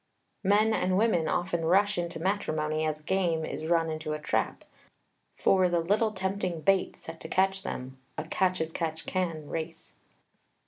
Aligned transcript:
Men 0.43 0.73
and 0.73 0.97
women 0.97 1.27
often 1.27 1.63
rush 1.63 1.95
into 1.95 2.19
matrimony 2.19 2.83
as 2.87 3.01
game 3.01 3.45
is 3.45 3.67
run 3.67 3.87
into 3.91 4.13
a 4.13 4.19
trap, 4.19 4.63
for 5.37 5.69
the 5.69 5.79
little 5.79 6.09
tempting 6.11 6.61
bait 6.61 6.95
set 6.95 7.19
to 7.19 7.27
catch 7.27 7.61
them 7.61 7.99
(a 8.17 8.23
catch 8.23 8.59
as 8.61 8.71
catch 8.71 9.05
can 9.05 9.47
race). 9.47 9.93